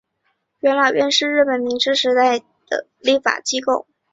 [0.61, 3.85] 元老院是日本明治时代的立法机构。